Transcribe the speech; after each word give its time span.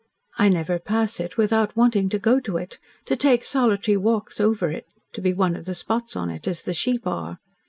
"I 0.39 0.49
never 0.49 0.79
pass 0.79 1.19
it 1.19 1.37
without 1.37 1.75
wanting 1.77 2.09
to 2.09 2.17
go 2.17 2.39
to 2.39 2.57
it 2.57 2.79
to 3.05 3.15
take 3.15 3.43
solitary 3.43 3.97
walks 3.97 4.39
over 4.41 4.71
it, 4.71 4.87
to 5.13 5.21
be 5.21 5.31
one 5.31 5.55
of 5.55 5.65
the 5.65 5.75
spots 5.75 6.15
on 6.15 6.31
it 6.31 6.47
as 6.47 6.63
the 6.63 6.73
sheep 6.73 7.05
are. 7.05 7.37